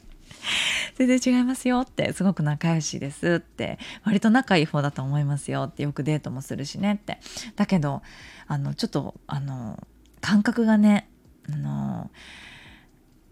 [0.95, 7.19] 全然違いますよってすごく仲良しですって割と仲いい方だと思いますよってよくデートもするしねって
[7.55, 8.01] だけど
[8.47, 9.85] あのちょっとあの
[10.21, 11.09] 感覚がね
[11.51, 12.09] あの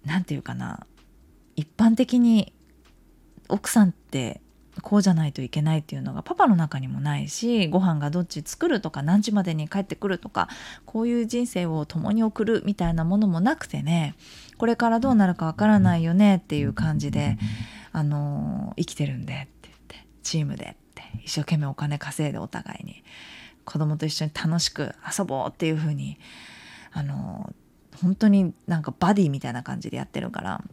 [0.06, 0.86] なんていうかな
[1.56, 2.54] 一般的に
[3.50, 4.42] 奥さんって
[4.82, 10.50] こうじゃないといけないっていうのがパパの中にもないしご飯がどっち作るとか何時までに帰ってくるとか
[10.86, 14.16] こういう人生を共に送るみたいなものもなくてね
[14.58, 17.38] これからどうなるかわからないよねっていう感じで、
[17.92, 23.04] あの生きてるんでって言ってチームでって一生懸命お金稼いでお互いに
[23.66, 26.18] 子供と一緒に楽しく遊ぼうっていう風に
[26.92, 27.54] あの
[28.02, 30.64] 本当になんかバディみたいな感じでやってるから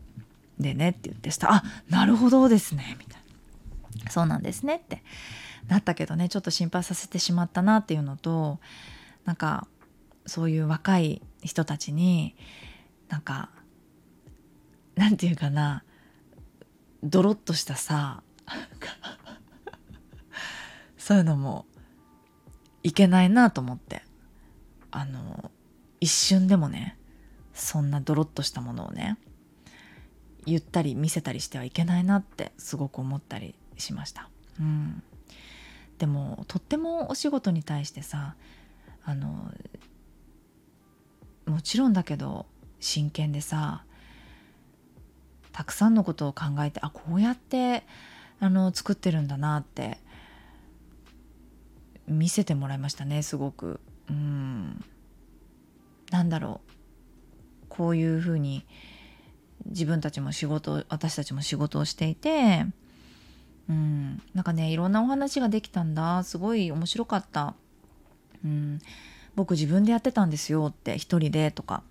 [0.59, 3.23] でねって言ってしたあなるほどですねみたいな。
[4.11, 5.02] そうなんですねって
[5.68, 8.59] なったけどねちょっと心配させてしまったなっていうのと
[9.24, 9.66] なんか
[10.26, 12.35] そういう若い人たちに
[13.09, 13.50] なんか
[14.96, 15.85] なんていうかな
[17.02, 18.22] ドロッとしたさ
[20.96, 21.66] そういうのも
[22.83, 24.02] いけないなと思って
[24.90, 25.50] あの
[26.00, 26.98] 一瞬でもね
[27.52, 29.18] そんなドロッとしたものをね
[30.46, 34.28] 言ったり見せたりしてはいけないなってすごく思ったりしました。
[34.60, 35.02] うん、
[35.98, 38.37] でもとってもお仕事に対してさ
[39.04, 39.50] あの
[41.46, 42.46] もちろんだけど
[42.80, 43.84] 真剣でさ
[45.52, 47.84] たくさんのことを考えてあこうやって
[48.40, 49.98] あの作ってるんだなって
[52.06, 53.80] 見せてもらいましたねすごく。
[54.08, 54.84] うん
[56.10, 58.66] なんだろうこういうふうに
[59.66, 62.66] 自分たちも仕事私たちも仕事をしていて
[63.68, 66.22] うん、なんかねいろんなお話ができたんだ。
[66.22, 67.55] すごい面白かった。
[68.44, 68.79] うん。
[69.35, 71.83] 僕自分でやってたんですよって一人でとか。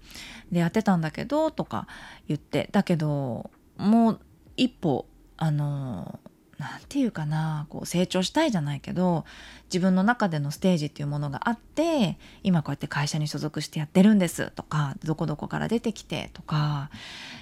[0.51, 1.87] でやってたんだけどとか
[2.27, 2.69] 言って。
[2.71, 4.19] だけどもう
[4.55, 5.05] 一歩
[5.37, 6.19] あの
[6.57, 9.25] 何て言うかなこう成長したいじゃないけど
[9.65, 16.89] 自分の中でのステージっていうものがあって今こうやって会社に所属してやってるんですとかどこどこから出てきてとか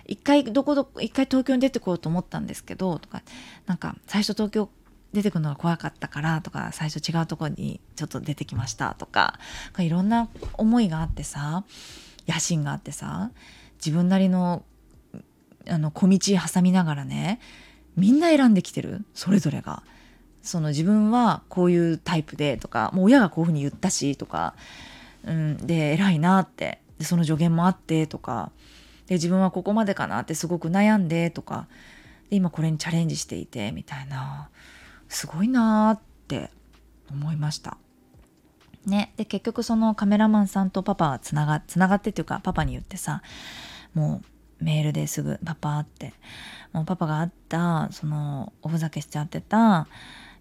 [0.06, 3.22] 一回どこどこ一回東京に出てこようと思ったんですけどとか
[3.66, 4.70] なんか最初東京
[5.14, 9.40] 出てくるのが怖かったからとか最初違うとこにちょっと出てきましたとか
[9.78, 11.66] いろんな思いがあってさ
[12.28, 13.32] 野心があってさ
[13.84, 14.64] 自分なりの
[15.70, 16.18] あの小道
[16.54, 17.40] 挟みながらね
[17.96, 19.06] みんな選んできてる？
[19.14, 19.84] それぞれが。
[20.42, 24.56] その自分はこういうタイプでとかもう親がこういうふうに言ったしとか、
[25.24, 26.80] うん、で偉いなって。
[26.98, 28.52] でその助言もあってとか。
[29.08, 31.68] で自分はここまでかなってすごく悩んでとか。
[32.30, 34.50] で今これにチャレンジしていてみたいな。
[35.10, 36.50] すごいなって
[37.12, 37.78] 思いました。
[38.84, 43.22] ね、で結局そのカメラマンさんとパパはつながつながってっていうかパパに言ってさ
[43.94, 44.26] もう
[44.62, 46.14] メールですぐパパって。
[46.74, 49.88] もうパパが会ったそのおふざけしちゃってた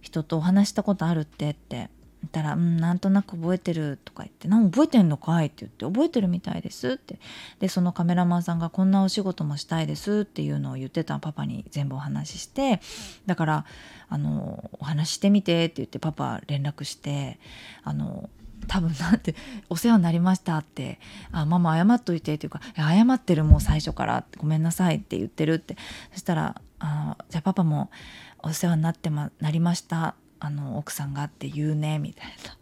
[0.01, 1.91] 人とお話したことあるってって。
[2.23, 7.19] 言ったら「うんなんとなく覚えてる」とか言って「何覚えてんのかい?」って言って「覚えてるみたいです」って。
[7.61, 12.81] でそのカメラマンさんが「こんなお仕事もしたいです」っていうのを言ってたパパに全部お話しして。
[13.27, 13.65] だから
[14.09, 17.39] あの「お話してみて」って言ってパパ連絡して
[17.83, 18.29] あの
[18.67, 19.35] 多分なんて
[19.69, 20.99] 「お世話になりました」って
[21.33, 25.77] 「あママ謝っといて」っていうか「謝ってるもう最初からごめんなさい」って言ってるって。
[26.13, 27.91] そしたら「あじゃあパパも
[28.39, 30.15] お世話になってまなりました。
[30.43, 32.57] あの奥さんがって言うね」みたいな。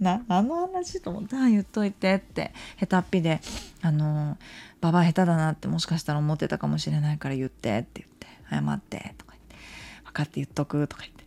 [0.00, 3.40] なあの話と思って「言っといて」って下手っぴで
[3.82, 4.38] 「あの
[4.80, 9.56] ババア下手だなってもしかしたら思ってたかもしれないから言って」って言って「謝って」とか言って
[10.06, 11.19] 「分かって言っとく」とか言って。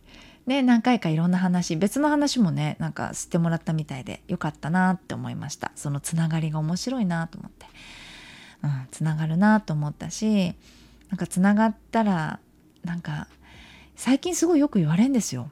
[0.46, 7.66] で何回かいろんな話別の話もねなんか知ってもらったみたいでよかったなって思いましたそのつながりが面白いなと思って、
[8.62, 10.52] うん、つながるなと思ったし
[11.08, 12.40] なんかつながったら
[12.84, 13.28] なんか
[13.96, 15.50] 最近すごいよく言われるんですよ。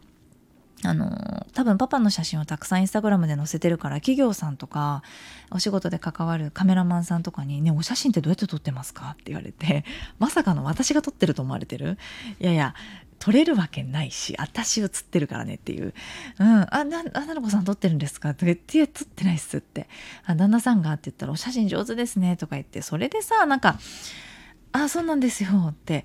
[0.85, 5.05] あの多分パパの写真をたくさんインスタグラムで載せてるから企業さんとか
[5.52, 9.85] お仕事で関わるカメラマンさんとかに「ねお写真ってどうやって撮ってますか?」って言われて
[10.18, 11.98] まさかの私が撮ってると思われてる？
[12.40, 12.74] いやいや
[13.22, 15.94] 撮れるわけないし私写ってるからねっていう
[16.40, 19.88] 「うん、あななの子さん撮ってるんですか?」とか言って「撮ってないっす」って
[20.26, 22.82] 「あ旦那さんが」って言ったら「お写真上手ですね」とか言って。
[22.82, 23.78] それでさなんか
[24.72, 26.04] 「あそうなんですよ」って。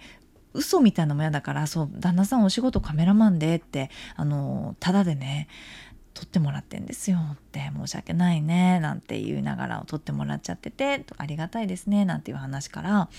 [0.54, 5.48] 嘘みたいなのも嫌だからそう旦那さんお仕事カメラマンでってあのただでね
[6.16, 7.72] 撮ってもらってんですよって。
[7.76, 13.10] 申し訳ないねなんて言いながら撮ってもらっちゃっててありがたいですねなんていう話から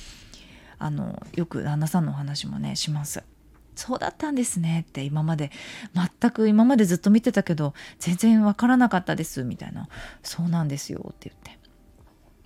[0.79, 3.23] あのよく旦那さんのお話もねします。
[3.79, 5.51] そうだったんですねって今まで
[5.95, 9.89] 全く今までずっと見てたけど全然わからなかったですみたいな
[10.23, 11.57] そうなんですよって言って。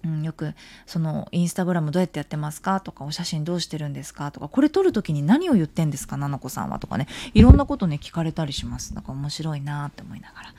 [0.05, 2.81] うん、よくそのインスタグラムどうやってやってますか？
[2.81, 4.33] とかお写真どうしてるんですか？
[4.33, 8.95] とかこれ撮る時に何を言ってんですかななこさんはとかねいろんなことね聞かれたりします。
[8.95, 10.55] なんか面白いなって思いながら。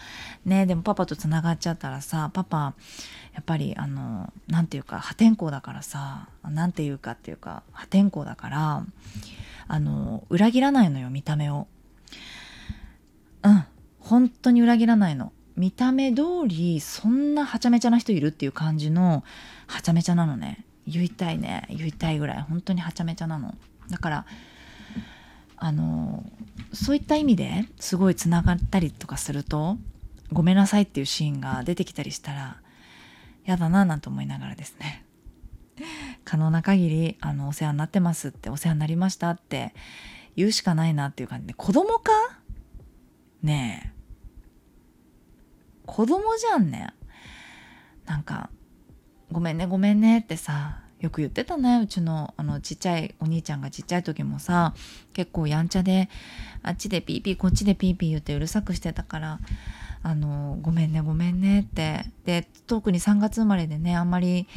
[0.45, 2.73] ねでもパパとつながっちゃったらさパパ
[3.33, 8.86] やっぱりあの何て言うか破天荒だからさ何て言うかっていうか破天荒だから
[9.67, 11.67] あの裏切らないのよ見た目を。
[13.43, 13.65] うん。
[13.99, 15.32] 本当に裏切らないの。
[15.56, 19.23] 見た目通りそんなはちゃめちゃな人いるっていう感じの
[19.67, 20.65] はちゃめちゃなのね。
[20.88, 21.67] 言いたいね。
[21.69, 22.41] 言いたいぐらい。
[22.41, 23.56] 本当にはちゃめちゃなの。
[23.89, 24.26] だから
[25.58, 26.26] あの
[26.73, 29.78] そういった意味ですごいつながったりとかすると
[30.34, 32.58] ごめんなさいっていうシーンが出てきたりしたら
[33.45, 35.03] 嫌だななんて思いながらですね。
[36.23, 39.73] 可能な限りあのお世話になってますってお世話になりましたって
[40.36, 42.12] 言うしかないなっていう感じで子供か？
[43.41, 43.93] ねえ。
[45.86, 46.93] 子供じゃんね。
[48.05, 48.49] なんか
[49.31, 54.73] ごめんねごめんねってさよく言ってたねうちのあのちっちゃいお兄ちゃんがちっちゃい時もさ
[55.12, 56.09] 結構やんちゃで
[56.62, 59.39] あっちでピーピーこっちでピーピー言ってうるさくしてたから
[60.01, 62.05] あのごめんねごめんねって。
[62.25, 64.47] で特に3月生まれでねあんまり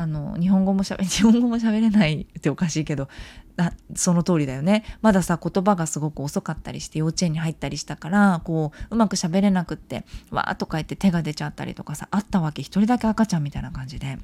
[0.00, 3.10] あの日本語もしゃべ日本語も喋れないっておかしいけど
[3.58, 14.16] あその通りだよねまださ言葉がすごく遅かったりして幼稚園に入ったりしたからこううまく喋れなくってわーとか言って手が出ちゃったりとかさあったわけ一人だけ赤ちゃんみたいな感じで。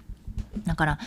[0.65, 0.99] だから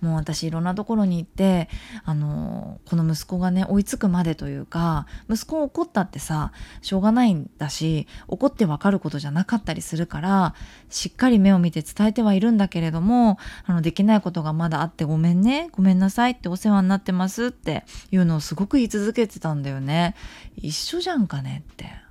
[0.00, 1.68] もう私いろんなところに行って
[2.04, 10.54] あのこの息子がね追いつくまでというか息子怒ったってさしょうがないんだし怒ってわかることじゃなかったりするから
[10.90, 20.14] しっかり目を見て伝えてはいるんだけれどもあのできないことがまだあってごめんねごめんなさいってお世話になってますっていうのをすごく言い続けてたんだよね。
[20.56, 22.06] 一緒じゃんかねって。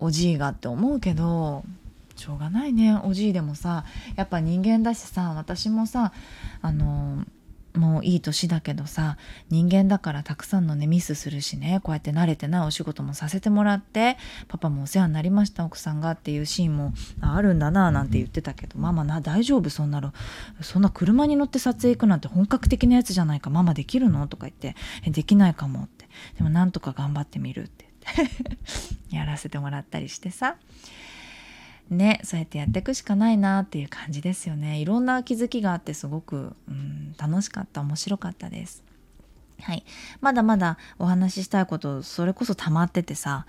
[0.00, 1.64] おじいがって思うけど
[2.18, 2.98] しょうがないね。
[3.04, 3.84] おじいでもさ
[4.16, 6.12] やっぱ人間だしさ私もさ
[6.60, 7.24] あの
[7.74, 9.18] もういい年だけどさ
[9.50, 14.16] 人間だからたくさんのねミスするしねこうやって慣れてないお仕事もさせてもらって
[14.48, 19.70] パパもお世話になりました奥さんがっていうシーンもあるんだななんて言ってたけどママな大丈夫？
[19.70, 20.12] そんなの。
[20.60, 24.26] そんな車に乗って撮影行くなんて本格的なやつじゃないかママできるの？
[24.26, 24.74] とか言って
[25.08, 26.08] できないかもって。
[26.36, 28.34] でもなんとか頑張ってみるって言って。
[29.14, 30.56] やらせてもらったりしてさ。
[31.90, 34.78] ねそうやってやっていくしかないなっていう感じですよね。
[34.78, 38.82] いろんな気づきがあってすごく、うん、楽しかった面白かったです。
[39.60, 39.84] はい、
[40.20, 43.44] まだまだお話ししたいことそれこそ溜まっててさ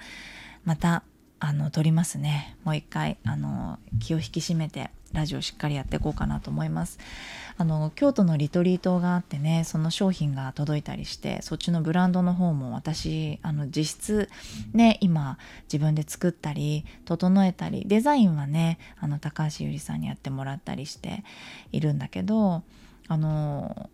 [0.65, 1.03] また
[1.39, 2.57] あの撮りますね。
[2.63, 4.89] もう一回あの気を引き締めて。
[5.13, 6.99] ラジオしっかりやっていこうかなと思います。
[7.57, 14.29] あの京都のリトリートがあってねその商品が届いたりしてそっちのブランドの方も私あの実質
[14.71, 21.25] ね今自分で作ったり整えたりデザインはねあの高橋ゆりさんにやってもらったりして
[21.73, 22.63] いるんだけど
[23.09, 23.89] あの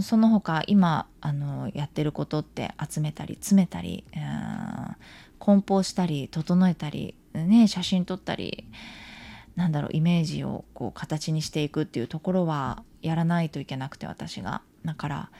[0.00, 4.94] その他今あのやってることって集めたり詰めたり、えー、
[5.38, 8.64] 梱包したり整えたり、ね、写真撮ったり
[9.60, 14.62] なんだろうイメージをこう形にしていくっていうところはやらないといけなくて私が。
[14.86, 15.30] だから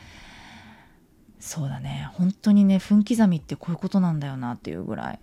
[1.39, 2.11] そうだね。
[2.12, 5.21] 本当にね分刻みってこういうことなんだよなっていうぐらい。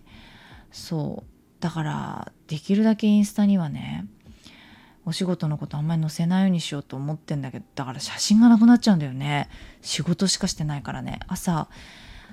[0.72, 1.30] そう。
[1.60, 4.06] だからできるだけインスタにはね
[5.06, 9.48] お仕事のことあんまり載せないようにしようと思ってんだけどだから写真がなくなっちゃうんだよね。
[9.80, 11.20] 仕事しかしてないからね。
[11.28, 11.68] 朝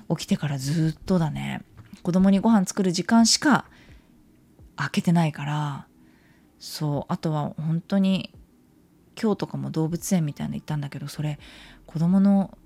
[0.09, 1.61] 起きてからずっとだね。
[2.01, 3.66] 子供にご飯作る時間しか
[4.76, 5.88] 開けてないから
[6.60, 8.32] そうあとは本当に
[9.22, 11.39] 今日とかも動物園みたいなの行ったんだけどそれ
[11.86, 12.58] 子供の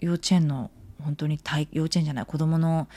[0.00, 0.70] 幼稚園の
[1.00, 1.38] 本当に
[1.72, 2.88] 幼稚園じゃない子供の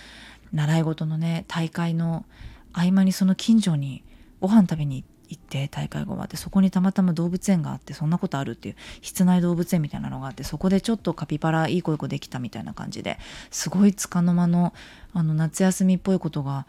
[0.54, 2.26] 習い事のね大会の
[2.74, 4.04] 合間にその近所に
[4.39, 13.18] ご飯食べに行って大会が終わってそこにたまたま動物園があってそんなことあるっていう室内動物園みたいなのがあってそこでちょっとカピバラいい子できたみたいな感じで
[13.50, 14.74] すごいつかの間の
[15.14, 16.68] あの夏休みっぽいことが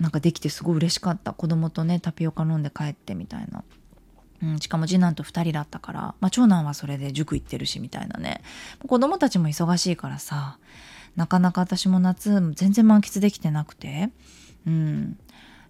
[0.00, 1.32] なんかできてすごい嬉しかった。
[1.32, 3.64] 子供とねタピオカ飲んで帰ってみたいな。
[4.42, 8.42] うん、しかも次男と2人だったから、まあ、長男はそれで塾行ってるしみたいなね。
[8.86, 10.58] 子供たちも忙しいからさ
[11.16, 14.10] なかなか私も夏全然満喫できてなくて、
[14.66, 15.18] うん、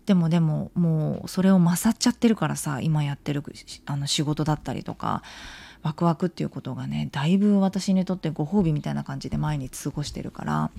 [0.06, 3.44] でもでももうそれを勝っちゃってるからさ今やってる
[3.86, 5.22] あの仕事だったりとか
[5.82, 10.70] ワクワクっていうことがねだいぶ私にとってご褒美みたいな感じで毎日過ごしてるから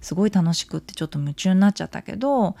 [0.00, 2.56] すごい楽しくってちょっと夢中になっちゃったけど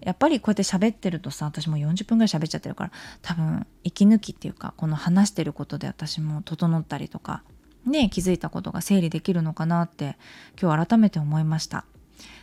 [0.00, 2.90] やっぱりこうやって喋ってるとさ私も40分ぐらい喋っちゃってるから
[3.22, 7.42] 多分息抜きっていうかこの話してることで私も整ったりとか
[7.86, 10.16] ね気づいたことが整理できるのかなって
[10.60, 11.84] 今日改めて思いました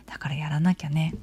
[0.06, 1.14] だからやらなきゃね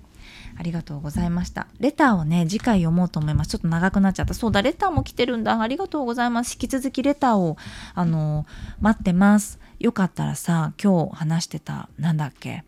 [0.58, 1.68] ありがとうございました。
[1.80, 3.52] レターをね、次回読もうと思います。
[3.52, 4.34] ちょっと長くなっちゃった。
[4.34, 5.60] そうだ、レターも来てるんだ。
[5.60, 6.54] ありがとうございます。
[6.54, 7.58] 引き続きレターを、
[7.96, 8.46] あの、
[8.80, 9.60] 待ってます。
[9.80, 12.64] よかったらさ、今日話してた、なんだっけ？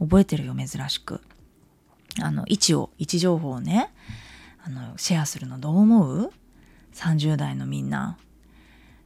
[0.00, 1.20] 覚えてるよ、珍しく。
[2.20, 3.90] あの、位置を、位置情報をね、
[4.64, 6.32] あの、シェアするのどう思う
[6.94, 8.18] ?30 代のみんな。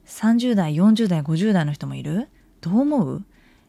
[0.07, 2.29] 30代、40代、50代の人もいる？
[2.61, 3.25] どう思う？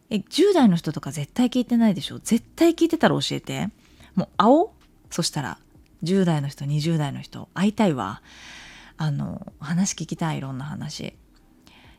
[0.10, 2.20] え、10代の人とか絶対聞いてないでしょ？
[2.20, 3.70] 絶対聞いてたら教えて。
[4.16, 4.74] もう青？
[5.10, 5.58] そしたら
[6.04, 8.22] 10代の人20代の人会いたいわ。
[8.98, 11.16] あの話聞きたいいろんな話。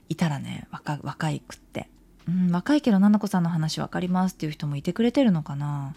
[0.09, 1.88] いたらね若若いくって、
[2.28, 5.95] うん、若いけど菜々子さんの話分かりますっていう人もいてくれてるのかな。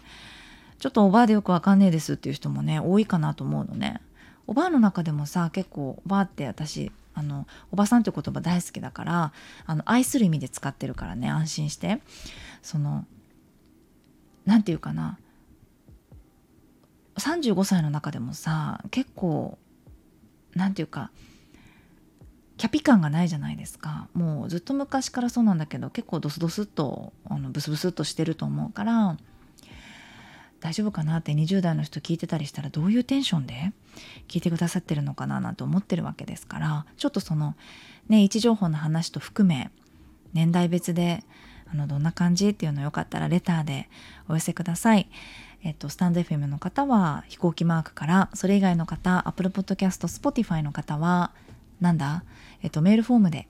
[0.78, 4.00] ちょっとおばあでよくわかんねえですっていう人もね多いかなと思うのね。
[4.46, 9.32] おばあの中でもさ結構おばあって私あのおばさんって言葉大好きだから
[9.64, 12.00] あの愛する意味で使ってるからね安心して。
[12.62, 13.04] その
[14.44, 15.18] 何て言うかな。
[17.16, 19.58] 35歳の中でもさ結構
[20.54, 21.10] 何て言うか
[22.58, 24.08] キャピ感がないじゃないですか。
[24.14, 29.16] もうずっと昔からそうなんだけど結構ドスドスっとあのブスブスっとしてると思うから
[30.60, 33.72] 大丈夫かなって20代の人聞いてたりしたらどういうテンションで
[34.28, 37.54] 聞いてくださってるのかななんて思ってるわけですからちょっとその
[38.08, 39.70] ね位置情報の話と含め
[40.32, 41.22] 年代別で
[41.70, 43.88] あのどんな感じっていうのよかったらレターで
[44.28, 45.08] お寄せください。
[45.62, 51.32] えっと、スタンド FM の方は飛行機マークからそれ以外の方 Apple Podcast Spotify の方は
[51.80, 52.22] なんだ、
[52.62, 53.48] えっと、メールフォームで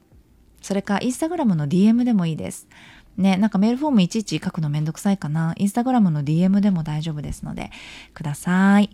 [0.62, 2.68] それかインスタグラムの DM でもいいです
[3.16, 5.54] ねなんかメールフォームいちいち書くのめんどくさいかな。
[5.56, 7.70] インスタグラムの DM でも大丈夫ですので
[8.14, 8.90] ください。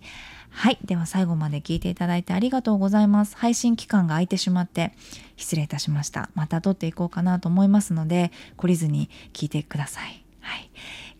[0.50, 0.78] はい。
[0.84, 3.36] では最後まで聞いていただいてありがとうございます。
[3.36, 4.92] 配信期間が空いてしまって
[5.36, 6.30] 失礼いたしました。
[6.34, 10.24] また撮っていこうかなと思いますので懲りずに聞いてください。
[10.40, 10.70] はい。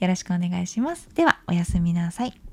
[0.01, 1.09] よろしくお願いします。
[1.15, 2.52] では、おやすみなさい。